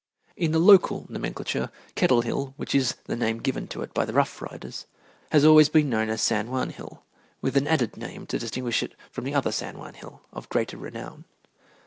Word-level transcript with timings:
In 0.35 0.51
the 0.51 0.57
local 0.57 1.05
nomenclature 1.09 1.69
Kettle 1.93 2.21
Hill, 2.23 2.55
which 2.57 2.73
is 2.73 2.95
the 3.05 3.15
name 3.15 3.37
given 3.37 3.67
to 3.67 3.83
it 3.83 3.93
by 3.93 4.03
the 4.03 4.13
Rough 4.13 4.41
Riders, 4.41 4.87
has 5.31 5.45
always 5.45 5.69
been 5.69 5.91
known 5.91 6.09
as 6.09 6.23
San 6.23 6.49
Juan 6.49 6.71
Hill, 6.71 7.03
with 7.39 7.55
an 7.55 7.67
added 7.67 7.97
name 7.97 8.25
to 8.25 8.39
distinguish 8.39 8.81
it 8.81 8.95
from 9.11 9.25
the 9.25 9.35
other 9.35 9.51
San 9.51 9.77
Juan 9.77 9.93
Hill 9.93 10.23
of 10.33 10.49
greater 10.49 10.77
renown. 10.77 11.25